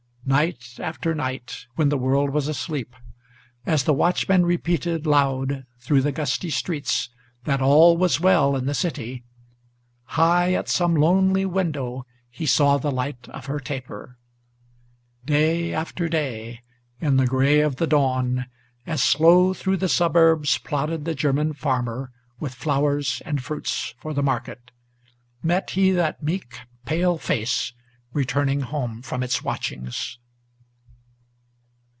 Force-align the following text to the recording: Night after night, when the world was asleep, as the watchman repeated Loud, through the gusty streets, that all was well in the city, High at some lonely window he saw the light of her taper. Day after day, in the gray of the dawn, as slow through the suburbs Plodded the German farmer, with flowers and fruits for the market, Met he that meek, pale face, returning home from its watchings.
Night 0.23 0.75
after 0.79 1.13
night, 1.13 1.65
when 1.75 1.89
the 1.89 1.97
world 1.97 2.29
was 2.29 2.47
asleep, 2.47 2.95
as 3.65 3.83
the 3.83 3.91
watchman 3.93 4.45
repeated 4.45 5.05
Loud, 5.05 5.65
through 5.79 6.01
the 6.01 6.13
gusty 6.13 6.49
streets, 6.49 7.09
that 7.43 7.61
all 7.61 7.97
was 7.97 8.19
well 8.21 8.55
in 8.55 8.65
the 8.65 8.73
city, 8.75 9.23
High 10.05 10.53
at 10.53 10.69
some 10.69 10.95
lonely 10.95 11.45
window 11.45 12.05
he 12.29 12.45
saw 12.45 12.77
the 12.77 12.91
light 12.91 13.27
of 13.29 13.47
her 13.47 13.59
taper. 13.59 14.17
Day 15.25 15.73
after 15.73 16.07
day, 16.07 16.61
in 17.01 17.17
the 17.17 17.27
gray 17.27 17.59
of 17.59 17.75
the 17.75 17.87
dawn, 17.87 18.45
as 18.87 19.03
slow 19.03 19.53
through 19.53 19.77
the 19.77 19.89
suburbs 19.89 20.59
Plodded 20.59 21.03
the 21.03 21.15
German 21.15 21.51
farmer, 21.51 22.11
with 22.39 22.53
flowers 22.55 23.21
and 23.25 23.43
fruits 23.43 23.95
for 23.99 24.13
the 24.13 24.23
market, 24.23 24.71
Met 25.43 25.71
he 25.71 25.91
that 25.91 26.23
meek, 26.23 26.59
pale 26.85 27.17
face, 27.17 27.73
returning 28.13 28.59
home 28.59 29.01
from 29.01 29.23
its 29.23 29.41
watchings. 29.41 30.17